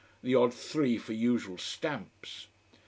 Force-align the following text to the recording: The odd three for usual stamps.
The 0.23 0.33
odd 0.33 0.51
three 0.51 0.97
for 0.97 1.13
usual 1.13 1.59
stamps. 1.59 2.47